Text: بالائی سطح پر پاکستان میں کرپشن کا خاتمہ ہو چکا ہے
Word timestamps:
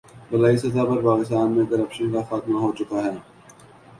بالائی 0.29 0.57
سطح 0.57 0.83
پر 0.85 1.01
پاکستان 1.03 1.51
میں 1.51 1.65
کرپشن 1.69 2.11
کا 2.13 2.21
خاتمہ 2.29 2.59
ہو 2.61 2.71
چکا 2.79 3.03
ہے 3.05 3.15